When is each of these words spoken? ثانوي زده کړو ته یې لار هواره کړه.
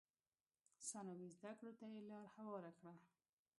ثانوي 0.87 1.29
زده 1.39 1.51
کړو 1.57 1.71
ته 1.79 1.85
یې 1.91 1.99
لار 2.09 2.25
هواره 2.35 2.71
کړه. 2.77 2.93